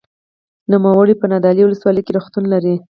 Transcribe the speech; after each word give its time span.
نوموړی 0.71 1.13
په 1.17 1.25
نادعلي 1.31 1.63
ولسوالۍ 1.65 2.01
کې 2.03 2.15
روغتون 2.17 2.43
لري. 2.53 2.75